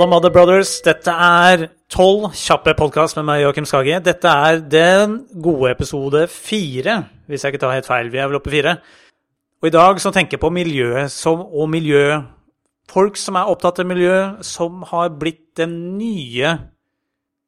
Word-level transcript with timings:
Hallo, 0.00 0.14
Mother 0.14 0.30
Brothers. 0.32 0.78
Dette 0.80 1.12
er 1.12 1.66
tolv 1.92 2.30
kjappe 2.32 2.72
podkast 2.72 3.18
med 3.18 3.26
meg, 3.28 3.42
Joakim 3.42 3.66
Skage. 3.68 3.98
Dette 4.00 4.30
er 4.32 4.62
den 4.64 5.28
gode 5.44 5.74
episode 5.74 6.22
fire, 6.32 7.04
hvis 7.28 7.44
jeg 7.44 7.52
ikke 7.52 7.60
tar 7.60 7.74
helt 7.74 7.84
feil. 7.84 8.08
Vi 8.08 8.16
er 8.16 8.24
vel 8.30 8.38
oppe 8.38 8.48
fire. 8.48 8.80
Og 9.60 9.68
i 9.68 9.74
dag 9.74 10.00
så 10.00 10.08
tenker 10.08 10.38
jeg 10.38 10.40
på 10.40 10.48
miljøet 10.56 11.12
som, 11.12 11.44
og 11.44 11.68
miljø 11.68 12.16
Folk 12.88 13.20
som 13.20 13.36
er 13.36 13.52
opptatt 13.52 13.84
av 13.84 13.92
miljø, 13.92 14.40
som 14.40 14.88
har 14.88 15.12
blitt 15.20 15.52
den 15.60 16.00
nye 16.00 16.56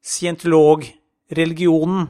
scientologreligionen 0.05 2.05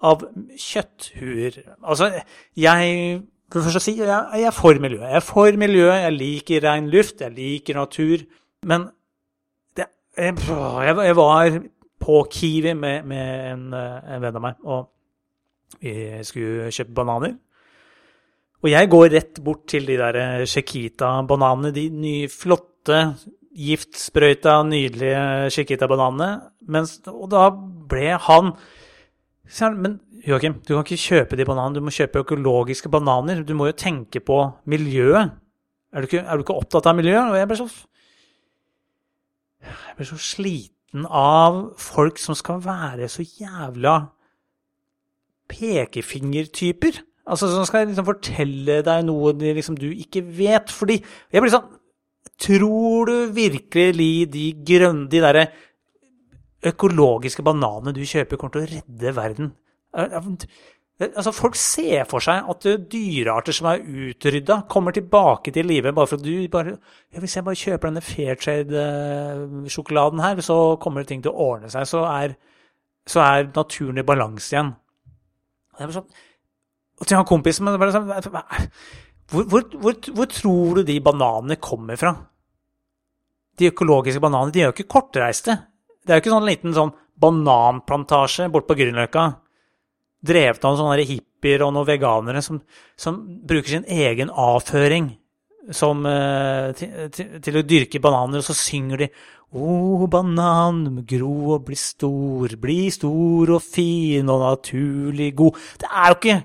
av 0.00 0.24
kjøtthuer. 0.56 1.76
Altså, 1.84 2.24
jeg 2.56 3.20
For 3.52 3.68
det 3.68 3.76
å 3.76 3.84
si, 3.84 4.00
jeg, 4.00 4.16
jeg 4.32 4.48
er 4.48 4.60
for 4.64 4.80
miljø. 4.80 5.04
Jeg 5.04 5.20
er 5.20 5.28
for 5.28 5.52
miljø, 5.60 5.92
jeg 5.92 6.16
liker 6.16 6.64
ren 6.64 6.88
luft, 6.88 7.20
jeg 7.20 7.36
liker 7.36 7.84
natur. 7.84 8.24
Men 8.64 8.96
jeg, 10.18 10.94
jeg 11.08 11.16
var 11.16 11.58
på 11.98 12.22
Kiwi 12.32 12.74
med, 12.74 13.04
med 13.08 13.52
en, 13.52 13.66
en, 13.74 14.22
venn 14.22 14.38
av 14.38 14.44
meg, 14.44 14.62
og 14.64 15.78
vi 15.82 15.94
skulle 16.26 16.72
kjøpe 16.74 16.96
bananer. 16.96 17.36
Og 18.58 18.70
jeg 18.72 18.90
går 18.90 19.10
rett 19.14 19.40
bort 19.44 19.68
til 19.70 19.86
de 19.86 19.98
der 20.00 20.46
Chiquita-bananene, 20.50 21.70
de 21.74 21.84
nye, 21.94 22.30
flotte, 22.32 23.02
giftsprøyta, 23.58 24.56
nydelige 24.66 25.50
Chiquita-bananene. 25.54 26.30
Og 27.14 27.28
da 27.30 27.48
ble 27.52 28.18
han 28.26 28.52
Men 29.78 29.94
Joakim, 30.26 30.58
du 30.60 30.74
kan 30.74 30.82
ikke 30.84 31.00
kjøpe 31.00 31.36
de 31.38 31.46
bananene, 31.48 31.78
du 31.78 31.86
må 31.86 31.94
kjøpe 31.94 32.20
økologiske 32.20 32.90
bananer. 32.92 33.44
Du 33.46 33.54
må 33.56 33.70
jo 33.70 33.78
tenke 33.78 34.20
på 34.20 34.42
miljøet. 34.68 35.30
Er 35.94 36.04
du 36.04 36.08
ikke, 36.10 36.20
er 36.20 36.36
du 36.36 36.44
ikke 36.44 36.58
opptatt 36.58 36.88
av 36.90 36.98
miljøet? 36.98 37.30
Og 37.30 37.38
jeg 37.38 37.48
ble 37.48 37.56
så 37.62 37.68
Jeg 39.68 39.98
blir 39.98 40.10
så 40.10 40.20
sliten 40.22 41.04
av 41.06 41.58
folk 41.80 42.20
som 42.22 42.36
skal 42.38 42.62
være 42.64 43.10
så 43.12 43.24
jævla 43.26 43.98
pekefingertyper. 45.48 47.02
Altså 47.28 47.50
som 47.52 47.66
skal 47.68 47.88
liksom 47.88 48.08
fortelle 48.08 48.80
deg 48.84 49.04
noe 49.04 49.34
liksom, 49.36 49.76
du 49.80 49.90
ikke 49.90 50.22
vet. 50.24 50.72
Fordi 50.72 51.00
jeg 51.00 51.44
blir 51.44 51.54
sånn 51.54 51.74
Tror 52.38 53.08
du 53.08 53.32
virkelig 53.34 54.28
de 54.30 54.44
grønne, 54.62 55.08
de 55.10 55.18
derre 55.24 55.48
økologiske 56.70 57.42
bananene 57.42 57.90
du 57.96 58.04
kjøper, 58.06 58.38
kommer 58.38 58.54
til 58.54 58.62
å 58.62 58.68
redde 58.76 59.14
verden? 59.16 59.48
Altså, 60.98 61.30
Folk 61.30 61.54
ser 61.54 62.02
for 62.10 62.18
seg 62.24 62.42
at 62.50 62.64
dyrearter 62.90 63.54
som 63.54 63.68
er 63.70 63.84
utrydda, 63.86 64.66
kommer 64.70 64.90
tilbake 64.94 65.50
til 65.54 65.66
live 65.70 65.92
bare 65.94 66.06
for 66.10 66.18
at 66.18 66.26
du 66.26 66.48
bare 66.50 66.74
ja, 66.74 67.18
Hvis 67.22 67.36
jeg 67.36 67.46
bare 67.46 67.60
kjøper 67.60 67.86
denne 67.88 68.02
Fairtrade-sjokoladen 68.02 70.20
her, 70.24 70.34
så 70.42 70.56
kommer 70.82 71.06
ting 71.06 71.22
til 71.22 71.30
å 71.30 71.38
ordne 71.52 71.68
seg. 71.70 71.86
Så 71.86 72.02
er, 72.02 72.34
så 73.06 73.22
er 73.22 73.54
naturen 73.54 73.98
i 74.02 74.06
balanse 74.06 74.56
igjen. 74.56 74.74
Det 75.78 75.84
er 75.86 75.94
sånn, 76.00 76.10
og 76.98 77.04
til 77.06 77.16
han 77.20 77.30
kompisen 77.30 77.78
bare 77.78 77.94
sånn 77.94 78.10
hvor, 79.28 79.44
hvor, 79.44 79.60
hvor, 79.78 79.92
hvor, 80.16 80.26
tror 80.32 80.74
du 80.78 80.82
de 80.88 81.04
bananene 81.04 81.56
kommer 81.62 81.96
fra? 82.00 82.12
De 83.58 83.68
økologiske 83.70 84.22
bananene 84.24 84.52
de 84.54 84.60
er 84.62 84.66
jo 84.70 84.74
ikke 84.74 84.92
kortreiste. 84.96 85.52
Det 86.02 86.10
er 86.10 86.16
jo 86.18 86.22
ikke 86.24 86.32
sånn 86.32 86.48
liten 86.48 86.72
sånn 86.74 86.94
bananplantasje 87.20 88.48
borte 88.50 88.68
på 88.72 88.78
Grünerløkka 88.80 89.24
drevet 90.24 90.64
av 90.66 90.76
sånne 90.78 91.06
hippier 91.06 91.62
og 91.64 91.74
noen 91.74 91.88
veganere 91.88 92.42
som, 92.44 92.60
som 92.98 93.20
bruker 93.46 93.76
sin 93.76 93.88
egen 93.88 94.32
avføring 94.34 95.12
som, 95.74 96.04
til, 96.78 96.94
til, 97.12 97.34
til, 97.44 97.58
å 97.60 97.66
dyrke 97.66 98.00
bananer, 98.00 98.40
og 98.40 98.46
så 98.46 98.56
synger 98.56 99.04
de 99.04 99.10
Å, 99.48 100.04
banan, 100.12 100.82
gro 101.08 101.54
og 101.54 101.62
bli 101.70 101.76
stor, 101.80 102.52
bli 102.60 102.90
stor 102.92 103.54
og 103.54 103.62
fin 103.64 104.28
og 104.28 104.42
naturlig 104.42 105.30
god. 105.38 105.56
Det 105.80 105.88
er 105.88 106.10
jo 106.10 106.16
ikke 106.18 106.36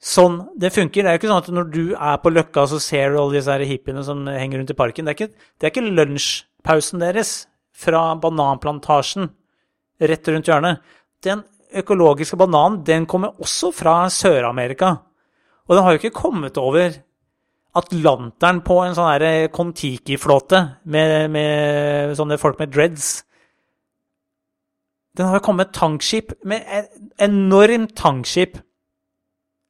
sånn 0.00 0.36
det 0.62 0.70
funker. 0.70 1.02
Det 1.02 1.10
er 1.10 1.16
jo 1.16 1.20
ikke 1.20 1.30
sånn 1.32 1.42
at 1.42 1.50
når 1.56 1.72
du 1.74 1.82
er 1.92 2.20
på 2.22 2.30
Løkka, 2.30 2.68
så 2.70 2.78
ser 2.78 3.10
du 3.10 3.18
alle 3.20 3.40
disse 3.40 3.56
hippiene 3.72 4.04
som 4.06 4.22
henger 4.30 4.62
rundt 4.62 4.70
i 4.70 4.78
parken. 4.78 5.06
Det 5.06 5.12
er 5.12 5.18
ikke, 5.18 5.48
det 5.58 5.66
er 5.66 5.74
ikke 5.74 5.90
lunsjpausen 5.90 7.02
deres 7.02 7.34
fra 7.80 8.04
bananplantasjen 8.22 9.26
rett 10.00 10.30
rundt 10.30 10.48
hjørnet. 10.48 10.86
Den 11.26 11.42
økologiske 11.78 12.38
bananen 12.40 12.80
den 12.86 13.06
kommer 13.06 13.36
også 13.40 13.70
fra 13.74 14.02
Sør-Amerika. 14.10 14.96
Og 15.68 15.76
den 15.76 15.84
har 15.84 15.94
jo 15.94 16.00
ikke 16.00 16.16
kommet 16.16 16.58
over 16.58 16.96
Atlanteren 17.78 18.64
på 18.66 18.80
en 18.82 18.96
sånn 18.98 19.50
Kon-Tiki-flåte 19.54 20.62
med, 20.90 21.28
med, 21.30 22.16
sånne 22.18 22.38
folk 22.42 22.58
med 22.58 22.72
dreads. 22.74 23.20
Den 25.14 25.30
har 25.30 25.38
jo 25.38 25.44
kommet 25.46 25.70
tankskip 25.76 26.34
med 26.48 26.66
enormt 27.22 27.94
tankskip 27.98 28.58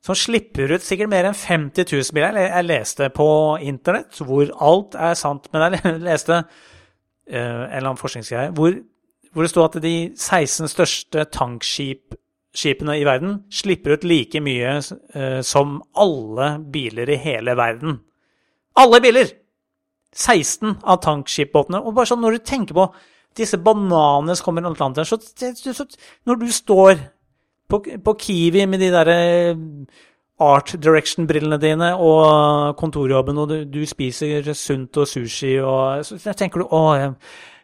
som 0.04 0.16
slipper 0.16 0.72
ut 0.72 0.84
sikkert 0.84 1.10
mer 1.12 1.28
enn 1.28 1.36
50 1.36 1.84
000 1.84 2.16
biler. 2.16 2.38
Jeg 2.46 2.68
leste 2.68 3.10
på 3.12 3.28
internett 3.68 4.16
hvor 4.24 4.48
alt 4.56 4.96
er 4.96 5.18
sant, 5.18 5.50
men 5.52 5.66
jeg 5.76 6.00
leste 6.08 6.40
uh, 6.40 6.46
en 7.36 7.66
eller 7.68 7.90
annen 7.90 8.00
forskningsgreie 8.00 8.54
hvor 8.56 8.78
hvor 9.32 9.46
det 9.46 9.52
sto 9.52 9.64
at 9.64 9.78
de 9.82 9.94
16 10.18 10.70
største 10.70 11.24
tankskipene 11.34 12.96
i 12.98 13.04
verden 13.06 13.44
slipper 13.52 13.96
ut 13.96 14.06
like 14.08 14.42
mye 14.42 14.78
uh, 14.80 15.40
som 15.46 15.78
alle 15.94 16.56
biler 16.72 17.12
i 17.14 17.20
hele 17.20 17.54
verden. 17.58 18.00
Alle 18.80 19.00
biler! 19.04 19.36
16 20.10 20.80
av 20.82 20.98
tankskipbåtene. 21.04 21.78
Og 21.86 21.94
bare 21.94 22.10
sånn, 22.10 22.22
når 22.24 22.38
du 22.38 22.46
tenker 22.50 22.74
på 22.74 22.88
disse 23.38 23.60
bananene 23.62 24.34
som 24.34 24.48
kommer 24.48 24.66
i 24.66 24.70
Atlanteren 24.72 25.06
så, 25.06 25.20
så, 25.20 25.86
Når 26.26 26.40
du 26.40 26.48
står 26.50 26.94
på, 27.70 27.78
på 28.02 28.14
Kiwi 28.18 28.64
med 28.66 28.82
de 28.82 28.90
derre 28.90 29.18
eh, 29.52 29.60
art 30.40 30.74
direction-brillene 30.82 31.60
dine 31.60 31.92
og 32.00 32.74
kontorjobben, 32.80 33.38
og 33.38 33.48
du, 33.52 33.56
du, 33.68 33.84
spiser 33.86 34.50
sunt 34.56 34.96
og 34.98 35.06
sushi, 35.06 35.58
og 35.60 36.02
så 36.06 36.34
tenker 36.34 36.64
du 36.64 36.66
å, 36.66 36.82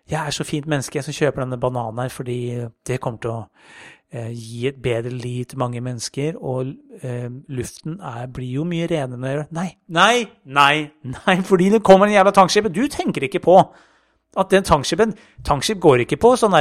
jeg, 0.07 0.13
jeg 0.13 0.27
er 0.27 0.35
så 0.35 0.47
fint 0.47 0.69
menneske 0.71 1.03
som 1.03 1.15
kjøper 1.15 1.45
denne 1.45 1.61
bananen 1.61 2.05
her 2.05 2.13
fordi 2.15 2.39
det 2.87 3.01
kommer 3.03 3.23
til 3.23 3.33
å 3.33 3.41
eh, 4.13 4.31
gi 4.33 4.67
et 4.71 4.79
bedre 4.83 5.11
liv 5.11 5.45
til 5.51 5.59
mange 5.59 5.83
mennesker, 5.83 6.39
og 6.39 6.73
eh, 7.03 7.27
luften 7.49 7.99
er, 8.01 8.27
blir 8.33 8.61
jo 8.61 8.69
mye 8.69 8.87
renere 8.91 9.19
når 9.19 9.29
jeg 9.29 9.39
gjør 9.41 9.51
Nei, 9.59 9.69
nei, 9.89 10.15
nei, 10.45 10.77
nei, 11.17 11.37
fordi 11.47 11.73
det 11.75 11.85
kommer 11.87 12.09
en 12.09 12.17
jævla 12.17 12.35
tankskip. 12.37 12.71
Du 12.75 12.87
tenker 12.93 13.27
ikke 13.27 13.43
på 13.45 13.61
at 14.37 14.51
den 14.53 14.65
tankskipen 14.69 15.15
Tankskip 15.47 15.79
går 15.81 16.03
ikke 16.05 16.19
på 16.21 16.35
sånn 16.37 16.57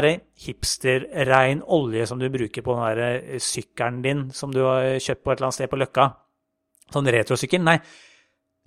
hipsterrein 0.45 1.63
olje 1.65 2.05
som 2.07 2.19
du 2.21 2.29
bruker 2.31 2.63
på 2.63 2.75
den 2.79 3.41
sykkelen 3.43 4.01
din 4.03 4.21
som 4.31 4.53
du 4.53 4.61
har 4.63 4.95
kjøpt 4.95 5.23
på 5.23 5.31
et 5.33 5.37
eller 5.37 5.49
annet 5.49 5.57
sted 5.57 5.71
på 5.71 5.79
Løkka. 5.81 6.05
Sånn 6.93 7.09
retrosykkel. 7.11 7.63
Nei, 7.65 7.79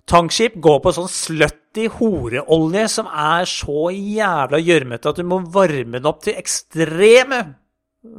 Tankskip 0.09 0.55
går 0.57 0.79
på 0.81 0.93
sånn 0.95 1.09
slutty 1.11 1.85
horeolje 1.99 2.87
som 2.89 3.09
er 3.09 3.45
så 3.49 3.91
jævla 3.93 4.57
gjørmete 4.57 5.11
at 5.11 5.19
du 5.19 5.27
må 5.27 5.43
varme 5.53 5.99
den 5.99 6.09
opp 6.09 6.23
til 6.25 6.39
ekstreme 6.39 7.43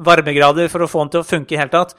varmegrader 0.06 0.70
for 0.70 0.84
å 0.84 0.90
få 0.90 1.02
den 1.02 1.14
til 1.16 1.22
å 1.24 1.26
funke 1.26 1.56
i 1.56 1.58
hele 1.58 1.72
tatt. 1.72 1.96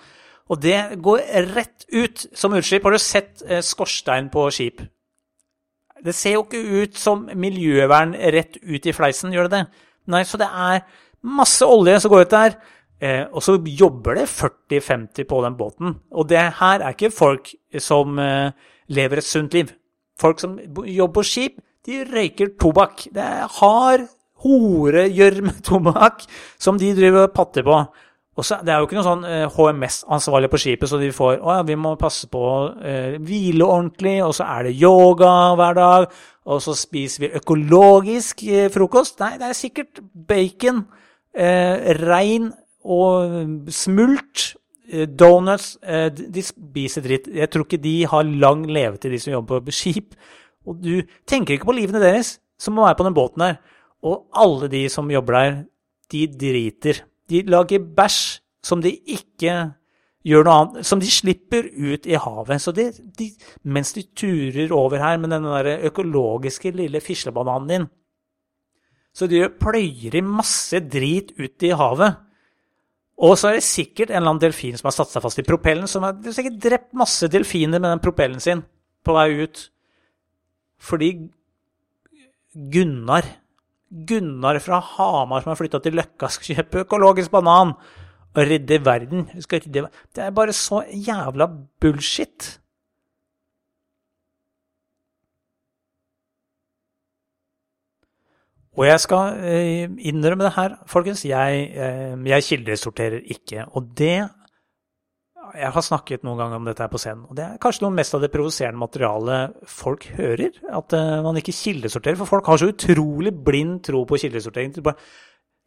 Og 0.51 0.59
det 0.63 0.77
går 1.03 1.25
rett 1.55 1.85
ut 1.91 2.25
som 2.37 2.55
utslipp. 2.55 2.87
Har 2.87 2.95
du 2.95 3.01
sett 3.01 3.43
eh, 3.47 3.63
skorstein 3.63 4.29
på 4.31 4.47
skip? 4.53 4.83
Det 6.01 6.15
ser 6.17 6.37
jo 6.37 6.45
ikke 6.45 6.81
ut 6.81 6.97
som 6.97 7.27
miljøvern 7.37 8.15
rett 8.33 8.57
ut 8.63 8.87
i 8.87 8.95
fleisen, 8.95 9.33
gjør 9.35 9.49
det 9.49 9.59
det? 9.59 9.81
Nei, 10.11 10.23
så 10.25 10.39
det 10.41 10.47
er 10.49 10.81
masse 11.21 11.67
olje 11.67 11.99
som 12.01 12.13
går 12.13 12.25
ut 12.25 12.33
der. 12.33 12.57
Eh, 13.01 13.23
og 13.27 13.43
så 13.43 13.57
jobber 13.59 14.17
det 14.17 14.27
40-50 14.31 15.27
på 15.29 15.43
den 15.45 15.59
båten. 15.59 15.99
Og 16.11 16.27
det 16.29 16.41
her 16.61 16.81
er 16.81 16.95
ikke 16.95 17.13
folk 17.13 17.53
som 17.81 18.19
eh, 18.21 18.55
lever 18.91 19.21
et 19.21 19.27
sunt 19.27 19.55
liv. 19.57 19.71
Folk 20.21 20.41
som 20.41 20.57
jobber 20.85 21.19
på 21.19 21.27
skip, 21.27 21.59
de 21.87 22.03
røyker 22.05 22.53
tobakk. 22.61 23.07
Det 23.13 23.23
er 23.25 23.49
hard 23.59 24.05
horegjørmetobakk 24.41 26.23
som 26.61 26.79
de 26.81 26.93
driver 26.97 27.27
og 27.27 27.35
patter 27.35 27.65
på. 27.65 27.81
Også, 28.41 28.61
Det 28.63 28.71
er 28.71 28.79
jo 28.79 28.87
ikke 28.87 28.95
noe 28.95 29.05
sånn 29.05 29.25
HMS-ansvarlig 29.53 30.49
på 30.49 30.59
skipet, 30.61 30.89
så 30.89 30.97
de 31.01 31.11
får 31.13 31.41
å 31.41 31.57
ja, 31.57 31.65
vi 31.67 31.75
må 31.75 31.97
passe 31.99 32.29
på 32.31 32.39
å 32.39 32.53
eh, 32.79 33.17
hvile 33.19 33.67
ordentlig, 33.67 34.21
og 34.23 34.31
så 34.37 34.47
er 34.47 34.69
det 34.69 34.77
yoga 34.79 35.33
hver 35.59 35.75
dag, 35.77 36.07
og 36.47 36.63
så 36.63 36.73
spiser 36.77 37.25
vi 37.25 37.33
økologisk 37.41 38.45
eh, 38.47 38.69
frokost. 38.73 39.19
Nei, 39.21 39.35
det 39.41 39.49
er 39.49 39.59
sikkert 39.59 40.01
bacon, 40.31 40.85
eh, 41.35 41.91
rein 41.99 42.49
og 42.81 43.67
smult 43.69 44.53
Eh, 44.55 44.60
donuts 45.07 45.77
eh, 45.83 46.09
De 46.11 46.43
spiser 46.43 47.05
dritt. 47.05 47.27
Jeg 47.31 47.49
tror 47.51 47.65
ikke 47.65 47.81
de 47.81 47.95
har 48.11 48.23
lang 48.23 48.65
levetid, 48.67 49.11
de 49.11 49.19
som 49.19 49.33
jobber 49.33 49.63
på 49.65 49.75
skip. 49.75 50.15
Og 50.67 50.81
du 50.83 51.01
tenker 51.29 51.55
ikke 51.55 51.69
på 51.69 51.77
livene 51.77 52.01
deres, 52.03 52.35
som 52.59 52.75
må 52.77 52.85
være 52.85 52.99
på 52.99 53.07
den 53.07 53.17
båten 53.17 53.45
der. 53.45 53.59
Og 54.05 54.27
alle 54.37 54.69
de 54.71 54.85
som 54.89 55.09
jobber 55.11 55.37
der, 55.37 55.59
de 56.11 56.25
driter. 56.27 57.03
De 57.29 57.43
lager 57.47 57.83
bæsj 57.95 58.41
som 58.65 58.81
de 58.83 58.91
ikke 58.91 59.53
gjør 60.27 60.45
noe 60.45 60.57
annet 60.59 60.85
Som 60.85 60.99
de 61.01 61.09
slipper 61.09 61.65
ut 61.65 62.05
i 62.05 62.17
havet. 62.19 62.61
Så 62.61 62.73
de, 62.75 62.89
de, 62.91 63.31
mens 63.63 63.93
de 63.95 64.03
turer 64.17 64.73
over 64.75 65.01
her 65.01 65.17
med 65.21 65.33
den 65.33 65.47
der 65.47 65.87
økologiske 65.89 66.73
lille 66.75 67.01
fislebananen 67.01 67.67
din, 67.69 67.89
Så 69.13 69.27
de 69.27 69.49
pløyer 69.49 70.15
i 70.15 70.21
masse 70.23 70.79
drit 70.87 71.33
ut 71.39 71.63
i 71.63 71.73
havet. 71.75 72.15
Og 73.21 73.35
så 73.37 73.51
er 73.51 73.59
det 73.59 73.67
sikkert 73.67 74.09
en 74.09 74.17
eller 74.17 74.33
annen 74.33 74.41
delfin 74.41 74.77
som 74.79 74.89
har 74.89 74.95
satt 74.95 75.11
seg 75.13 75.21
fast 75.21 75.41
i 75.41 75.45
propellen. 75.45 75.89
Som 75.89 76.07
har, 76.07 76.17
sikkert 76.33 76.57
drept 76.63 76.95
masse 76.97 77.29
delfiner 77.29 77.77
med 77.77 77.91
den 77.93 78.01
propellen 78.01 78.41
sin 78.41 78.63
på 79.05 79.13
vei 79.17 79.43
ut. 79.43 79.67
Fordi 80.81 81.11
Gunnar 82.71 83.27
Gunnar 83.91 84.59
fra 84.63 84.79
Hamar 84.79 85.43
som 85.43 85.51
har 85.51 85.59
flytta 85.59 85.81
til 85.83 85.97
Løkka, 85.99 86.29
skal 86.31 86.61
kjøpe 86.61 86.85
økologisk 86.85 87.33
banan 87.33 87.73
og 88.31 88.45
redde 88.47 88.77
verden. 88.85 89.25
Det 89.35 90.23
er 90.23 90.31
bare 90.31 90.55
så 90.55 90.85
jævla 90.87 91.49
bullshit. 91.81 92.60
Og 98.79 98.85
jeg 98.87 99.01
skal 99.03 99.41
eh, 99.43 99.89
innrømme 100.07 100.45
det 100.47 100.53
her, 100.55 100.77
folkens. 100.87 101.25
Jeg, 101.27 101.65
eh, 101.75 102.13
jeg 102.31 102.47
kildesorterer 102.47 103.19
ikke. 103.35 103.67
Og 103.75 103.91
det 103.97 104.29
Jeg 105.51 105.67
har 105.73 105.83
snakket 105.83 106.21
noen 106.23 106.37
ganger 106.39 106.61
om 106.61 106.67
dette 106.69 106.79
her 106.79 106.87
på 106.87 106.99
scenen, 107.01 107.25
og 107.27 107.35
det 107.35 107.43
er 107.43 107.57
kanskje 107.59 107.83
noe 107.83 107.91
mest 107.91 108.13
av 108.15 108.21
det 108.23 108.29
provoserende 108.31 108.79
materialet 108.79 109.57
folk 109.67 110.05
hører. 110.15 110.53
At 110.71 110.93
uh, 110.95 111.19
man 111.25 111.35
ikke 111.35 111.51
kildesorterer. 111.51 112.15
For 112.15 112.29
folk 112.29 112.47
har 112.47 112.61
så 112.61 112.69
utrolig 112.71 113.33
blind 113.35 113.81
tro 113.83 114.05
på 114.07 114.21
kildesortering. 114.21 114.71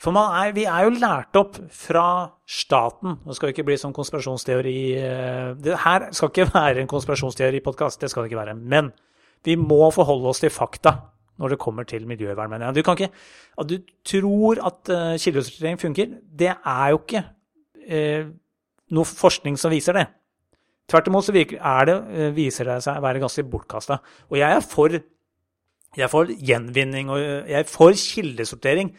For 0.00 0.16
er, 0.22 0.54
vi 0.56 0.64
er 0.64 0.86
jo 0.86 0.94
lært 0.94 1.36
opp 1.36 1.58
fra 1.68 2.06
staten 2.48 3.18
Nå 3.26 3.36
skal 3.36 3.50
det 3.50 3.54
ikke 3.54 3.66
bli 3.68 3.76
sånn 3.78 3.94
konspirasjonsteori 3.94 4.78
Det 5.62 5.76
her 5.84 6.08
skal 6.16 6.32
ikke 6.32 6.48
være 6.56 6.80
en 6.80 6.90
konspirasjonsteori-podkast. 6.90 8.00
det 8.00 8.10
skal 8.10 8.24
det 8.24 8.32
ikke 8.32 8.40
være. 8.40 8.56
Men 8.56 8.94
vi 9.44 9.58
må 9.60 9.90
forholde 9.92 10.32
oss 10.32 10.40
til 10.40 10.54
fakta 10.54 10.96
når 11.38 11.54
det 11.54 11.58
kommer 11.58 11.82
til 11.82 12.06
miljøvern. 12.06 12.52
jeg. 12.60 12.74
Du 12.74 12.82
kan 12.82 12.96
ikke, 12.98 13.12
At 13.58 13.68
du 13.68 13.78
tror 14.04 14.66
at 14.66 14.90
uh, 14.90 15.18
kildesortering 15.18 15.80
funker, 15.80 16.06
det 16.38 16.54
er 16.66 16.88
jo 16.90 16.98
ikke 16.98 17.24
uh, 17.90 18.30
noe 18.90 19.04
forskning 19.04 19.58
som 19.58 19.70
viser 19.70 19.92
det. 19.92 20.06
Tvert 20.88 21.06
imot 21.06 21.24
så 21.24 21.32
virker, 21.32 21.84
det, 21.86 21.96
uh, 21.96 22.36
viser 22.36 22.64
det 22.64 22.82
seg 22.82 22.98
å 22.98 23.02
være 23.02 23.22
ganske 23.22 23.46
bortkasta. 23.50 23.98
Og 24.30 24.38
jeg 24.38 24.56
er 24.56 24.60
for, 24.60 24.88
jeg 25.96 26.06
er 26.06 26.12
for 26.12 26.26
gjenvinning, 26.26 27.10
og 27.10 27.20
jeg 27.20 27.58
er 27.60 27.68
for 27.68 27.92
kildesortering. 27.92 28.94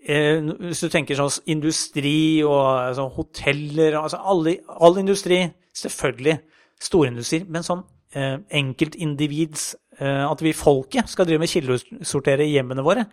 hvis 0.00 0.80
du 0.80 0.88
tenker 0.88 1.14
sånn 1.14 1.42
industri 1.46 2.42
og 2.42 2.88
altså, 2.88 3.08
hoteller 3.08 4.00
altså 4.00 4.16
alle, 4.16 4.56
All 4.80 4.98
industri, 4.98 5.50
selvfølgelig. 5.76 6.38
Storindustri. 6.80 7.44
Men 7.44 7.62
sånn 7.62 7.82
enkeltindivids 8.50 9.74
Eh, 9.89 9.89
at 10.00 10.40
vi 10.40 10.54
folket 10.56 11.10
skal 11.12 11.26
drive 11.28 11.42
med 11.42 11.50
kildesortere 11.52 12.46
i 12.46 12.54
hjemmene 12.54 12.84
våre, 12.86 13.04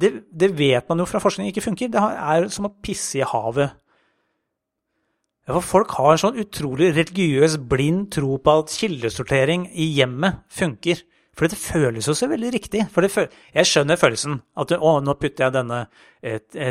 det, 0.00 0.12
det, 0.32 0.50
vet 0.58 0.88
man 0.88 1.02
jo 1.02 1.06
fra 1.08 1.20
forskning 1.22 1.50
ikke 1.50 1.64
funker. 1.64 1.90
Det 1.92 2.00
er 2.00 2.48
som 2.52 2.68
å 2.68 2.74
pisse 2.84 3.20
i 3.20 3.26
havet. 3.26 3.76
For 5.50 5.64
folk 5.66 5.94
har 5.98 6.14
en 6.14 6.22
sånn 6.22 6.38
utrolig 6.40 6.92
religiøs, 6.96 7.58
blind 7.68 8.12
tro 8.14 8.38
på 8.38 8.58
at 8.62 8.74
kildesortering 8.78 9.66
i 9.74 9.90
hjemmet 9.98 10.44
funker. 10.52 11.02
For 11.32 11.48
det 11.48 11.56
føles 11.56 12.06
jo 12.06 12.14
så 12.14 12.28
veldig 12.28 12.50
riktig. 12.52 12.84
For 12.92 13.08
jeg 13.08 13.68
skjønner 13.68 14.00
følelsen. 14.00 14.38
At 14.60 14.74
å, 14.76 14.92
nå 15.00 15.16
putter 15.20 15.46
jeg 15.46 15.56
denne 15.56 15.80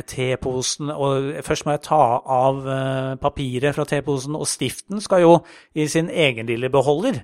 teposen, 0.07 0.93
og 0.93 1.31
først 1.45 1.65
må 1.65 1.75
jeg 1.75 1.83
ta 1.89 2.01
av 2.21 2.61
eh, 2.69 3.13
papiret 3.21 3.75
fra 3.75 3.87
teposen, 3.89 4.37
og 4.37 4.47
stiften 4.49 5.01
skal 5.03 5.25
jo 5.25 5.33
i 5.73 5.89
sin 5.91 6.13
egen 6.13 6.49
lille 6.49 6.69
beholder 6.71 7.23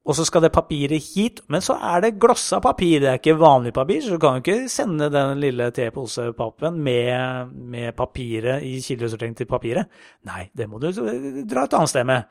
og 0.00 0.16
så 0.16 0.24
skal 0.24 0.46
det 0.46 0.52
papiret 0.54 1.10
hit. 1.12 1.42
Men 1.52 1.62
så 1.64 1.76
er 1.76 2.04
det 2.04 2.16
glossa 2.20 2.60
papir, 2.64 3.02
det 3.02 3.08
er 3.10 3.18
ikke 3.20 3.36
vanlig 3.40 3.72
papir, 3.76 4.00
så 4.02 4.16
du 4.16 4.22
kan 4.22 4.38
jo 4.38 4.44
ikke 4.44 4.70
sende 4.72 5.10
den 5.12 5.40
lille 5.42 5.68
teposepappen 5.76 6.78
med, 6.80 7.52
med 7.52 7.92
papiret 7.96 8.64
i 8.64 8.78
kildesortering 8.80 9.36
til 9.36 9.48
papiret. 9.50 9.90
Nei, 10.28 10.46
det 10.56 10.68
må 10.70 10.80
du 10.80 10.88
dra 10.90 11.66
et 11.66 11.76
annet 11.76 11.92
sted 11.92 12.08
med. 12.08 12.30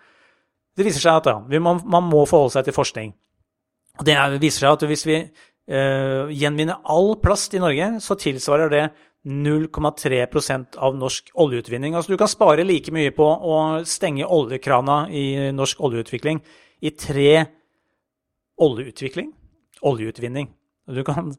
Det 0.77 0.87
viser 0.87 1.03
seg 1.03 1.19
at 1.21 1.29
ja, 1.29 1.59
man, 1.61 1.81
man, 1.85 2.07
må 2.09 2.23
forholde 2.29 2.55
seg 2.57 2.65
til 2.65 2.75
forskning. 2.75 3.13
Og 3.99 4.07
det 4.07 4.17
viser 4.41 4.65
seg 4.65 4.73
at 4.73 4.87
hvis 4.89 5.05
vi 5.05 5.19
øh, 5.19 6.31
gjenvinner 6.31 6.81
all 6.89 7.17
plast 7.21 7.53
i 7.53 7.61
Norge, 7.61 7.91
så 8.01 8.17
tilsvarer 8.17 8.73
det 8.73 8.83
0,3% 9.29 10.79
av 10.79 10.95
norsk 10.97 11.33
oljeutvinning. 11.43 11.93
Altså 11.93 12.15
du 12.15 12.17
kan 12.17 12.31
spare 12.31 12.65
like 12.65 12.93
mye 12.95 13.11
på 13.13 13.27
å 13.27 13.59
stenge 13.85 14.25
oljekrana 14.25 15.03
i 15.11 15.51
norsk 15.53 15.83
oljeutvikling 15.83 16.39
i 16.87 16.93
tre 16.95 17.58
oljeutvikling, 18.59 19.31
oljeutvinning. 19.81 20.49
Du 20.89 21.03
kan 21.07 21.33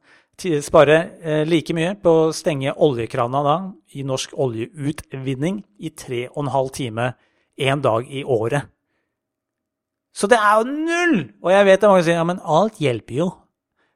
spare 0.63 0.97
eh, 1.21 1.43
like 1.49 1.75
mye 1.77 1.95
på 2.01 2.13
å 2.27 2.33
stenge 2.37 2.73
oljekrana 2.77 3.43
da, 3.45 3.57
i 3.99 4.05
norsk 4.07 4.37
oljeutvinning 4.39 5.61
i 5.83 5.91
tre 5.91 6.27
og 6.31 6.45
en 6.45 6.55
halv 6.55 6.71
time 6.77 7.13
én 7.61 7.83
dag 7.85 8.07
i 8.09 8.23
året. 8.25 8.71
Så 10.17 10.27
det 10.31 10.39
er 10.41 10.59
jo 10.59 10.71
null! 10.71 11.19
Og 11.43 11.53
jeg 11.53 11.67
vet 11.69 11.83
det 11.83 11.91
mange 11.91 12.07
sier 12.07 12.19
ja, 12.19 12.27
men 12.27 12.41
alt 12.43 12.81
hjelper 12.83 13.21
jo. 13.21 13.29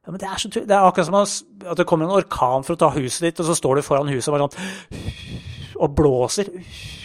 Ja, 0.04 0.12
men 0.12 0.20
det 0.20 0.28
er, 0.28 0.36
så, 0.38 0.50
det 0.52 0.74
er 0.74 0.84
akkurat 0.84 1.08
som 1.08 1.70
at 1.70 1.78
det 1.80 1.86
kommer 1.88 2.06
en 2.06 2.18
orkan 2.18 2.66
for 2.66 2.76
å 2.76 2.80
ta 2.82 2.90
huset 2.94 3.30
ditt, 3.30 3.40
og 3.40 3.48
så 3.48 3.56
står 3.56 3.80
du 3.80 3.86
foran 3.86 4.10
huset 4.12 4.28
og 4.30 4.36
bare 4.36 4.50
sånn 4.50 5.42
og 5.74 5.94
blåser. 5.98 6.50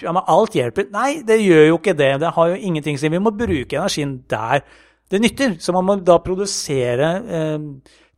Ja, 0.04 0.14
men 0.14 0.26
alt 0.30 0.56
hjelper. 0.58 0.90
Nei, 0.94 1.22
det 1.26 1.40
gjør 1.42 1.66
jo 1.72 1.80
ikke 1.80 1.96
det. 1.98 2.12
Det 2.22 2.34
har 2.36 2.52
jo 2.52 2.60
ingenting 2.70 3.00
å 3.00 3.02
si. 3.02 3.12
Vi 3.12 3.22
må 3.22 3.34
bruke 3.36 3.80
energien 3.80 4.20
der 4.30 4.62
det 5.10 5.22
nytter. 5.24 5.56
Så 5.62 5.74
man 5.76 5.88
må 5.88 5.98
da 6.06 6.20
produsere 6.24 7.10
eh, 7.26 7.58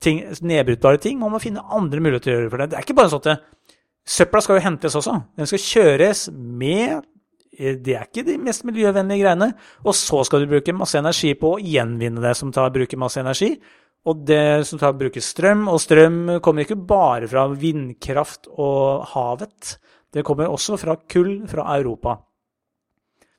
ting, 0.03 0.21
nedbrytbare 0.41 1.01
ting. 1.01 1.19
Man 1.21 1.33
må 1.33 1.41
finne 1.43 1.63
andre 1.63 2.03
muligheter 2.03 2.33
å 2.33 2.37
gjøre 2.37 2.51
for 2.51 2.63
det. 2.63 2.71
Det 2.71 2.79
er 2.79 2.87
ikke 2.87 2.97
bare 2.99 3.13
sånn 3.13 3.31
at 3.31 3.45
søpla 4.17 4.41
skal 4.43 4.59
jo 4.59 4.65
hentes 4.65 4.97
også. 4.99 5.17
Den 5.39 5.49
skal 5.49 5.65
kjøres 5.65 6.25
med 6.35 6.97
eh, 7.57 7.77
Det 7.79 7.95
er 7.97 8.09
ikke 8.09 8.25
de 8.27 8.39
mest 8.41 8.65
miljøvennlige 8.67 9.23
greiene. 9.23 9.51
Og 9.85 9.95
så 9.97 10.23
skal 10.27 10.43
du 10.43 10.51
bruke 10.51 10.75
masse 10.75 10.99
energi 10.99 11.35
på 11.39 11.55
å 11.55 11.61
gjenvinne 11.61 12.23
det 12.23 12.35
som 12.39 12.51
tar, 12.53 12.73
bruker 12.75 12.99
masse 12.99 13.21
energi. 13.23 13.53
Og 14.09 14.25
det 14.25 14.65
som 14.65 14.81
tar, 14.81 14.97
bruker 14.97 15.23
strøm. 15.23 15.67
Og 15.71 15.79
strøm 15.83 16.19
kommer 16.43 16.65
ikke 16.65 16.79
bare 16.89 17.29
fra 17.31 17.45
vindkraft 17.53 18.49
og 18.57 19.05
havet. 19.13 19.77
Det 20.11 20.25
kommer 20.27 20.51
også 20.51 20.75
fra 20.81 20.97
kull 21.07 21.37
fra 21.47 21.69
Europa. 21.77 22.17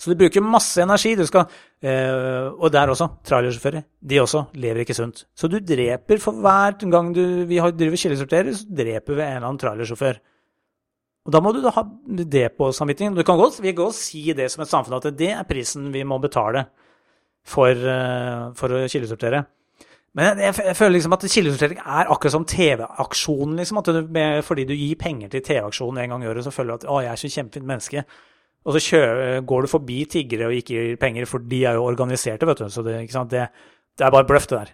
Så 0.02 0.10
du 0.10 0.19
bruker 0.19 0.43
masse 0.43 0.82
energi. 0.82 1.14
Du 1.14 1.22
skal, 1.28 1.46
eh, 1.87 2.49
og 2.50 2.72
der 2.75 2.90
også, 2.90 3.06
trailersjåfører. 3.28 3.84
De 4.02 4.19
også 4.19 4.49
lever 4.58 4.82
ikke 4.82 4.96
sunt. 4.99 5.26
Så 5.38 5.46
du 5.46 5.60
dreper 5.62 6.19
for 6.19 6.43
hver 6.43 6.75
gang 6.90 7.12
du, 7.14 7.23
vi 7.47 7.61
driver 7.62 7.97
kildesorterer, 7.97 8.50
så 8.52 8.66
dreper 8.66 9.14
vi 9.14 9.23
en 9.23 9.37
eller 9.37 9.47
annen 9.47 9.62
trailersjåfør. 9.62 10.18
Og 11.23 11.32
da 11.32 11.38
må 11.38 11.52
du 11.54 11.62
ha 11.71 11.85
det 12.35 12.49
på 12.59 12.73
samvittigheten. 12.75 13.14
Du 13.14 13.23
kan 13.23 13.38
godt, 13.38 13.61
vi 13.62 13.71
kan 13.71 13.85
godt 13.85 13.94
si 13.94 14.25
det 14.35 14.50
som 14.50 14.64
et 14.64 14.73
samfunn, 14.73 14.99
at 14.99 15.06
det 15.18 15.30
er 15.30 15.47
prisen 15.47 15.92
vi 15.94 16.02
må 16.02 16.18
betale 16.18 16.64
for, 17.47 17.71
uh, 17.71 18.50
for 18.59 18.75
å 18.75 18.88
kildesortere. 18.90 19.44
Men 20.18 20.42
jeg, 20.42 20.54
jeg, 20.59 20.76
føler 20.76 20.97
liksom 20.97 21.14
at 21.14 21.28
kildesortering 21.30 21.78
er 21.78 22.11
akkurat 22.11 22.35
som 22.35 22.44
TV-aksjonen. 22.44 23.54
Liksom, 23.62 23.78
at 23.78 23.92
du, 23.94 24.18
fordi 24.42 24.66
du 24.66 24.75
gir 24.75 24.99
penger 24.99 25.30
til 25.30 25.47
TV-aksjonen 25.47 26.02
en 26.02 26.16
gang 26.16 26.26
i 26.26 26.30
året, 26.32 26.44
så 26.44 26.50
føler 26.50 26.75
du 26.75 26.82
at 26.82 26.90
'å, 26.90 27.00
jeg 27.06 27.12
er 27.12 27.23
så 27.23 27.30
kjempefint 27.38 27.71
menneske'. 27.71 28.04
Og 28.62 28.76
så 28.78 28.99
går 29.42 29.64
du 29.64 29.71
forbi 29.71 30.04
tiggere 30.07 30.47
og 30.47 30.54
ikke 30.54 30.75
gir 30.76 31.00
penger, 31.00 31.26
for 31.26 31.42
de 31.50 31.64
er 31.66 31.78
jo 31.78 31.87
organiserte, 31.88 32.47
vet 32.47 32.62
du. 32.62 32.69
Så 32.71 32.85
det, 32.87 33.00
det, 33.31 33.49
det 33.99 34.07
er 34.07 34.14
bare 34.14 34.28
bløff, 34.28 34.47
det 34.50 34.59
der. 34.59 34.71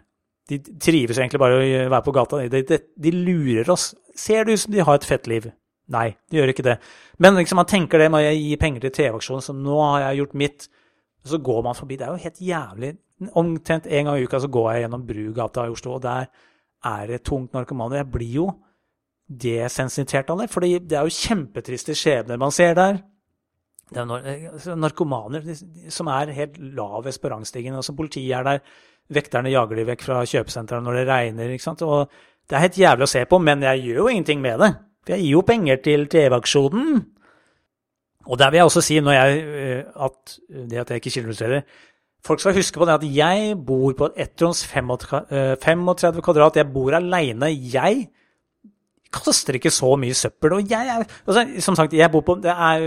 De 0.48 0.58
trives 0.80 1.18
egentlig 1.20 1.40
bare 1.40 1.56
å 1.60 1.64
være 1.92 2.04
på 2.04 2.14
gata. 2.16 2.42
De, 2.52 2.62
de, 2.64 2.78
de, 2.96 3.12
lurer 3.12 3.68
oss. 3.72 3.90
Ser 4.16 4.44
det 4.44 4.56
ut 4.56 4.62
som 4.64 4.74
de 4.74 4.84
har 4.84 5.00
et 5.00 5.08
fett 5.08 5.28
liv? 5.28 5.50
Nei, 5.92 6.10
de 6.28 6.40
gjør 6.40 6.52
ikke 6.52 6.66
det. 6.66 6.76
Men 7.20 7.36
liksom, 7.36 7.60
man 7.60 7.68
tenker 7.68 8.00
det, 8.00 8.10
må 8.12 8.20
jeg 8.20 8.40
gi 8.42 8.60
penger 8.60 8.84
til 8.84 8.94
TV-aksjonen, 8.98 9.44
så 9.44 9.56
nå 9.56 9.80
har 9.80 10.06
jeg 10.06 10.22
gjort 10.22 10.38
mitt. 10.44 10.68
Og 11.24 11.32
så 11.32 11.40
går 11.48 11.64
man 11.64 11.76
forbi. 11.76 11.96
Det 11.96 12.06
er 12.06 12.12
jo 12.12 12.24
helt 12.26 12.42
jævlig. 12.44 12.94
Omtrent 13.40 13.88
en 13.88 14.08
gang 14.08 14.20
i 14.20 14.28
uka 14.28 14.40
så 14.40 14.52
går 14.52 14.70
jeg 14.72 14.84
gjennom 14.84 15.04
Brugata 15.08 15.64
i 15.66 15.72
Oslo, 15.72 15.96
og 15.96 16.04
der 16.04 16.28
er 16.86 17.06
det 17.08 17.24
tungt 17.26 17.56
narkomane. 17.56 18.02
Jeg 18.02 18.12
blir 18.12 18.34
jo 18.36 18.48
desensitert 19.28 20.30
av 20.32 20.40
det, 20.40 20.48
for 20.52 20.64
det 20.64 20.96
er 20.96 21.04
jo 21.04 21.12
kjempetriste 21.12 21.96
skjebner 21.98 22.40
man 22.40 22.54
ser 22.54 22.76
der. 22.78 23.02
Det 23.88 24.02
er 24.02 24.14
eh, 24.18 24.48
altså, 24.52 24.76
narkomaner 24.76 25.46
som 25.92 26.10
er 26.12 26.34
helt 26.36 26.58
lav 26.76 27.02
på 27.06 27.14
sporanstigen. 27.14 27.76
Altså, 27.78 27.96
politiet 27.96 28.36
er 28.36 28.46
der, 28.46 28.64
vekterne 29.08 29.48
jager 29.48 29.78
de 29.78 29.86
vekk 29.88 30.02
fra 30.04 30.24
kjøpesentrene 30.28 30.84
når 30.84 30.98
det 30.98 31.06
regner. 31.08 31.52
ikke 31.54 31.64
sant? 31.64 31.82
Og 31.86 32.10
det 32.48 32.56
er 32.56 32.66
helt 32.66 32.80
jævlig 32.80 33.06
å 33.06 33.12
se 33.14 33.24
på, 33.28 33.38
men 33.40 33.64
jeg 33.64 33.86
gjør 33.86 34.02
jo 34.02 34.08
ingenting 34.12 34.42
med 34.44 34.60
det. 34.60 34.72
For 35.04 35.14
jeg 35.14 35.24
gir 35.24 35.36
jo 35.38 35.44
penger 35.48 35.80
til 35.84 36.04
TV-aksjonen. 36.12 36.98
Og 38.28 38.36
der 38.36 38.52
vil 38.52 38.60
jeg 38.60 38.68
også 38.68 38.82
si 38.84 38.98
jeg, 39.00 39.38
eh, 39.62 39.84
at 40.04 40.38
det 40.68 40.82
at 40.82 40.90
jeg 40.90 41.00
ikke 41.00 41.14
kildeillustrerer 41.16 41.86
Folk 42.26 42.40
skal 42.42 42.56
huske 42.56 42.80
på 42.80 42.84
det 42.84 42.96
at 42.98 43.04
jeg 43.14 43.52
bor 43.64 43.92
på 43.94 44.08
et 44.08 44.16
ettrons 44.26 44.64
35 44.66 46.22
kvadrat. 46.26 46.56
Jeg 46.58 46.66
bor 46.74 46.96
aleine. 46.98 47.46
Jeg 47.46 48.08
kaster 49.14 49.56
ikke 49.58 49.72
så 49.72 49.94
mye 50.00 50.16
søppel. 50.16 50.58
Og 50.58 50.70
jeg 50.70 50.90
er, 50.90 51.06
altså, 51.26 51.44
som 51.64 51.76
sagt, 51.78 51.96
jeg 51.96 52.10
bor 52.12 52.24
på 52.26 52.38
det 52.42 52.52
er 52.52 52.86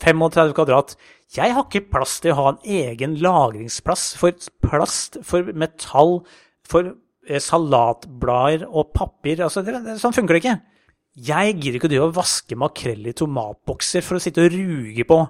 35 0.00 0.54
kvadrat. 0.56 0.96
Jeg 1.36 1.54
har 1.56 1.66
ikke 1.66 1.88
plass 1.92 2.18
til 2.22 2.34
å 2.34 2.38
ha 2.40 2.46
en 2.52 2.60
egen 2.78 3.16
lagringsplass 3.22 4.12
for 4.20 4.36
plast, 4.64 5.20
for 5.26 5.52
metall, 5.56 6.20
for 6.68 6.92
eh, 7.28 7.40
salatblader 7.42 8.66
og 8.68 8.92
papir. 8.96 9.44
Altså, 9.44 9.64
det, 9.66 9.78
det, 9.86 9.98
sånn 10.02 10.16
funker 10.16 10.36
det 10.36 10.44
ikke. 10.44 10.58
Jeg 11.28 11.56
gidder 11.58 11.76
ikke 11.76 12.00
å 12.00 12.12
vaske 12.16 12.56
makrell 12.56 13.04
i 13.10 13.16
tomatbokser 13.16 14.04
for 14.04 14.16
å 14.16 14.22
sitte 14.24 14.46
og 14.46 14.54
ruge 14.54 15.04
på 15.08 15.20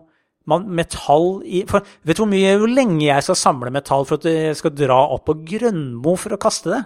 man, 0.51 0.67
metall 0.75 1.43
i 1.47 1.63
for, 1.71 1.87
Vet 2.07 2.19
du 2.19 2.25
hvor 2.25 2.31
mye, 2.31 2.55
hvor 2.59 2.71
lenge 2.71 3.05
jeg 3.05 3.27
skal 3.27 3.39
samle 3.39 3.71
metall 3.75 4.07
for 4.09 4.19
at 4.19 4.27
jeg 4.27 4.59
skal 4.59 4.75
dra 4.75 4.99
opp 5.15 5.27
på 5.29 5.37
Grønmo 5.47 6.17
for 6.19 6.35
å 6.35 6.41
kaste 6.43 6.73
det? 6.73 6.83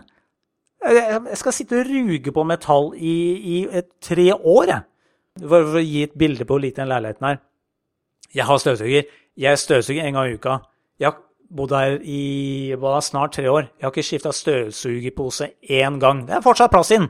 Jeg 0.86 1.38
skal 1.40 1.54
sitte 1.54 1.80
og 1.80 1.88
ruge 1.88 2.32
på 2.32 2.44
metall 2.46 2.92
i, 2.94 3.16
i 3.36 3.56
et, 3.70 3.88
tre 4.02 4.30
år, 4.34 4.64
jeg. 4.70 4.82
For, 5.40 5.48
for, 5.58 5.78
å 5.80 5.84
gi 5.84 6.06
et 6.06 6.16
bilde 6.16 6.46
på 6.46 6.56
hvor 6.56 6.62
liten 6.62 6.88
leiligheten 6.88 7.28
er. 7.28 7.42
Jeg 8.36 8.46
har 8.48 8.60
støvsuger. 8.62 9.10
Jeg 9.36 9.60
støvsuger 9.60 10.06
en 10.06 10.16
gang 10.16 10.30
i 10.30 10.38
uka. 10.38 10.58
Jeg 11.00 11.10
har 11.10 11.18
bodd 11.56 11.74
her 11.76 11.98
i 12.02 12.74
snart 13.04 13.36
tre 13.36 13.50
år. 13.50 13.68
Jeg 13.76 13.86
har 13.86 13.92
ikke 13.92 14.06
skifta 14.06 14.32
støvsugerpose 14.32 15.50
én 15.68 16.00
gang. 16.00 16.26
Det 16.26 16.38
er 16.38 16.44
fortsatt 16.44 16.72
plass 16.72 16.90
inn. 16.96 17.08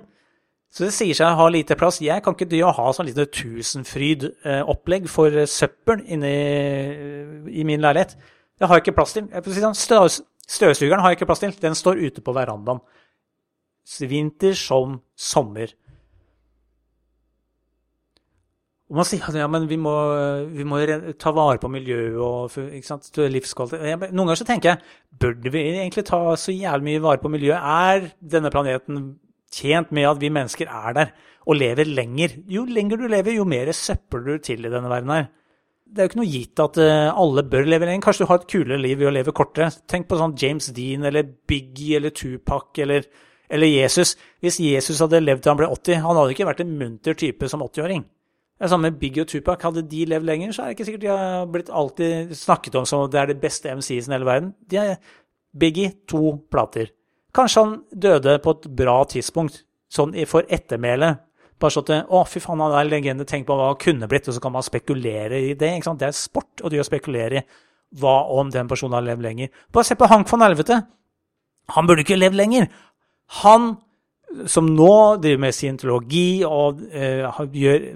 Så 0.73 0.85
det 0.85 0.93
sier 0.93 1.17
seg 1.17 1.31
å 1.31 1.39
ha 1.39 1.47
lite 1.49 1.77
plass. 1.79 2.03
Jeg 2.05 2.23
kan 2.25 2.35
ikke 2.35 2.51
dy 2.51 2.63
å 2.67 2.75
ha 2.75 2.91
sånn 2.93 3.07
lite 3.09 3.29
Tusenfryd-opplegg 3.33 5.07
for 5.09 5.33
søppel 5.49 6.03
inne 6.05 6.33
i, 7.49 7.65
min 7.65 7.81
leilighet. 7.81 8.17
Det 8.59 8.69
har 8.69 8.77
jeg 8.81 8.87
ikke 8.87 8.97
plass 8.99 9.15
til. 9.17 9.31
Sånn, 9.31 9.79
støvsugeren 10.47 11.01
har 11.01 11.13
jeg 11.13 11.21
ikke 11.21 11.31
plass 11.31 11.45
til. 11.45 11.55
Den 11.63 11.79
står 11.79 12.03
ute 12.03 12.25
på 12.25 12.35
verandaen. 12.37 12.83
Vinter 14.11 14.57
som 14.59 15.01
sommer. 15.17 15.73
Og 18.87 19.01
man 19.01 19.07
sier 19.07 19.25
at 19.27 19.35
ja, 19.35 19.47
vi 19.67 19.79
må, 19.83 19.93
vi 20.55 20.65
må 20.67 20.79
ta 21.19 21.33
vare 21.35 21.59
på 21.59 21.71
miljøet 21.71 22.19
og 22.23 23.31
livskvalitet. 23.35 24.13
Noen 24.13 24.29
ganger 24.29 24.39
så 24.39 24.47
tenker 24.47 24.73
jeg 24.73 25.19
burde 25.23 25.51
vi 25.51 25.63
egentlig 25.73 26.05
ta 26.07 26.21
så 26.39 26.55
jævlig 26.55 26.93
mye 26.93 27.03
vare 27.03 27.23
på 27.23 27.33
miljøet? 27.33 27.59
Er 27.59 28.13
denne 28.35 28.53
planeten 28.55 29.09
tjent 29.51 29.91
med 29.95 30.07
at 30.07 30.21
vi 30.23 30.31
mennesker 30.31 30.71
er 30.71 30.95
der 30.95 31.11
og 31.47 31.59
lever 31.59 31.91
lenger? 31.91 32.39
Jo 32.51 32.63
lenger 32.67 33.03
du 33.03 33.09
lever, 33.11 33.35
jo 33.41 33.49
mer 33.49 33.73
søppel 33.75 34.23
du 34.23 34.39
til 34.39 34.63
i 34.63 34.71
denne 34.71 34.93
verden 34.93 35.15
her. 35.17 35.27
Det 35.87 36.03
er 36.03 36.07
jo 36.07 36.13
ikke 36.13 36.21
noe 36.21 36.31
gitt 36.31 36.63
at 36.63 36.79
eh, 36.83 37.11
alle 37.11 37.47
bør 37.47 37.67
leve 37.67 37.87
lenger. 37.87 38.05
Kanskje 38.07 38.27
du 38.27 38.31
har 38.31 38.41
et 38.43 38.51
kulere 38.51 38.79
liv 38.83 38.99
ved 39.01 39.11
å 39.11 39.17
leve 39.17 39.35
kortere. 39.35 39.71
Tenk 39.91 40.07
på 40.07 40.19
sånn 40.19 40.35
James 40.39 40.71
Dean 40.75 41.07
eller 41.07 41.27
Biggie 41.27 41.99
eller 41.99 42.15
Tupac 42.15 42.79
eller, 42.83 43.07
eller 43.51 43.71
Jesus. 43.71 44.17
Hvis 44.41 44.61
Jesus 44.61 45.01
hadde 45.05 45.23
levd 45.23 45.45
til 45.45 45.53
han 45.53 45.61
ble 45.61 45.69
80, 45.71 46.03
han 46.05 46.21
hadde 46.21 46.35
ikke 46.35 46.49
vært 46.49 46.63
en 46.65 46.77
munter 46.79 47.19
type 47.19 47.49
som 47.51 47.65
80-åring. 47.65 48.05
Det 48.57 48.65
er 48.65 48.73
samme 48.73 48.89
med 48.91 48.99
Biggie 49.01 49.27
og 49.27 49.29
Tupac. 49.29 49.63
Hadde 49.63 49.85
de 49.85 50.05
levd 50.09 50.25
lenger, 50.25 50.53
så 50.53 50.63
er 50.63 50.71
det 50.71 50.77
ikke 50.79 50.89
sikkert 50.89 51.05
de 51.05 51.13
har 51.13 51.49
blitt 51.53 51.69
alltid 51.69 52.33
snakket 52.39 52.79
om 52.81 52.87
som 52.89 53.05
det 53.13 53.21
er 53.21 53.33
det 53.33 53.41
beste 53.43 53.69
MCs 53.69 54.09
i 54.09 54.15
hele 54.15 54.29
verden. 54.29 54.55
De 54.71 54.81
er 54.81 54.97
Biggie, 55.57 55.93
to 56.09 56.39
plater. 56.51 56.89
Kanskje 57.37 57.63
han 57.65 57.77
døde 57.93 58.39
på 58.45 58.57
et 58.57 58.69
bra 58.79 58.97
tidspunkt, 59.09 59.63
sånn 59.93 60.17
for 60.29 60.49
ettermælet. 60.49 61.21
Bare 61.61 61.73
sånn 61.73 61.87
at 61.89 62.11
Å, 62.13 62.25
fy 62.29 62.41
faen, 62.45 62.61
han 62.61 62.73
er 62.73 62.85
en 62.85 62.93
legende. 62.93 63.29
Tenk 63.29 63.47
på 63.49 63.57
hva 63.57 63.71
han 63.71 63.79
kunne 63.81 64.09
blitt. 64.09 64.29
Og 64.29 64.37
så 64.37 64.43
kan 64.45 64.53
man 64.53 64.65
spekulere 64.65 65.41
i 65.41 65.55
det. 65.57 65.73
ikke 65.77 65.89
sant? 65.89 66.01
Det 66.01 66.09
er 66.11 66.17
sport 66.17 66.65
å 66.65 66.85
spekulere 66.85 67.41
i 67.41 67.45
hva 68.01 68.17
om 68.37 68.51
den 68.53 68.69
personen 68.69 68.99
har 68.99 69.07
levd 69.07 69.25
lenger. 69.25 69.49
Bare 69.73 69.89
se 69.89 69.97
på 69.97 70.09
Hank 70.11 70.29
von 70.29 70.45
Helvete. 70.45 70.83
Han 71.77 71.89
burde 71.89 72.05
ikke 72.05 72.19
levd 72.19 72.37
lenger. 72.37 72.69
Han 73.43 73.75
som 74.51 74.69
nå 74.77 75.17
driver 75.23 75.41
med 75.47 75.55
scientologi 75.55 76.43
og 76.45 76.83
eh, 76.91 77.25
gjør 77.57 77.87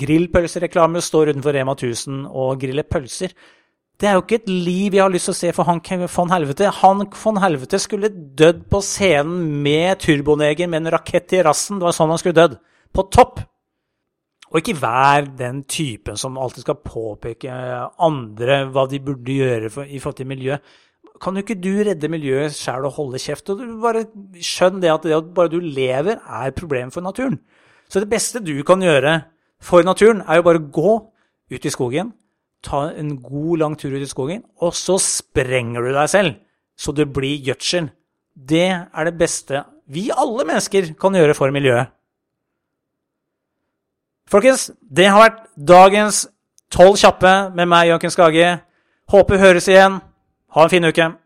grillpølsereklame, 0.00 1.00
står 1.02 1.32
utenfor 1.32 1.56
Rema 1.56 1.76
1000 1.76 2.26
og 2.28 2.60
griller 2.60 2.86
pølser. 2.88 3.32
Det 4.00 4.08
er 4.08 4.16
jo 4.16 4.24
ikke 4.24 4.38
et 4.40 4.50
liv 4.50 4.96
jeg 4.96 5.02
har 5.02 5.12
lyst 5.12 5.28
til 5.28 5.34
å 5.34 5.38
se 5.38 5.52
for 5.52 5.68
han 5.68 5.82
von 6.08 6.32
Helvete. 6.32 6.70
Han 6.80 7.04
von 7.12 7.40
Helvete 7.42 7.78
skulle 7.80 8.08
dødd 8.10 8.64
på 8.72 8.80
scenen 8.84 9.62
med 9.62 10.00
turboneger 10.00 10.68
med 10.68 10.82
en 10.86 10.92
rakett 10.96 11.34
i 11.36 11.42
rassen. 11.44 11.78
Det 11.78 11.88
var 11.88 11.96
sånn 11.96 12.12
han 12.12 12.20
skulle 12.20 12.38
dødd. 12.38 12.56
På 12.96 13.04
topp. 13.12 13.42
Og 14.50 14.58
ikke 14.58 14.80
vær 14.80 15.28
den 15.38 15.62
typen 15.68 16.16
som 16.18 16.38
alltid 16.40 16.64
skal 16.64 16.80
påpeke 16.82 17.58
andre 18.02 18.64
hva 18.72 18.88
de 18.90 19.02
burde 19.04 19.36
gjøre 19.36 19.68
for, 19.70 19.84
i 19.84 20.00
forhold 20.00 20.18
til 20.18 20.32
miljøet 20.32 20.78
kan 21.20 21.36
jo 21.36 21.44
ikke 21.44 21.58
du 21.60 21.72
redde 21.84 22.08
miljøet 22.08 22.54
sjæl 22.56 22.86
og 22.88 22.96
holde 22.96 23.20
kjeft? 23.20 23.50
og 23.50 23.60
du 23.60 23.80
Bare 23.82 24.06
skjønn 24.40 24.80
det 24.80 24.92
at 24.92 25.04
det 25.04 25.16
at 25.16 25.34
bare 25.36 25.52
du 25.52 25.60
lever, 25.60 26.16
er 26.16 26.56
problemet 26.56 26.94
for 26.94 27.04
naturen. 27.04 27.40
Så 27.90 28.00
det 28.00 28.10
beste 28.10 28.40
du 28.40 28.54
kan 28.64 28.80
gjøre 28.80 29.22
for 29.60 29.82
naturen, 29.82 30.22
er 30.26 30.40
jo 30.40 30.46
bare 30.46 30.62
gå 30.72 30.96
ut 31.50 31.64
i 31.66 31.72
skogen, 31.72 32.12
ta 32.62 32.88
en 32.96 33.16
god, 33.22 33.56
lang 33.58 33.76
tur 33.78 33.92
ut 33.92 34.04
i 34.04 34.08
skogen, 34.08 34.44
og 34.60 34.74
så 34.74 34.96
sprenger 35.00 35.82
du 35.82 35.92
deg 35.92 36.08
selv, 36.08 36.34
så 36.78 36.92
du 36.92 37.04
blir 37.04 37.42
gjødsel. 37.44 37.90
Det 38.34 38.68
er 38.70 39.04
det 39.04 39.18
beste 39.18 39.64
vi 39.90 40.10
alle 40.14 40.44
mennesker 40.46 40.92
kan 41.00 41.16
gjøre 41.18 41.34
for 41.34 41.50
miljøet. 41.50 41.90
Folkens, 44.30 44.68
det 44.78 45.08
har 45.10 45.18
vært 45.18 45.40
dagens 45.56 46.28
tolv 46.70 46.94
kjappe 47.00 47.32
med 47.56 47.66
meg, 47.66 47.88
Jørgen 47.90 48.12
Skage. 48.14 48.50
Håper 49.10 49.42
høres 49.42 49.66
igjen. 49.66 49.98
Ha 50.52 50.62
en 50.64 50.70
fin 50.70 50.84
uke. 50.84 51.19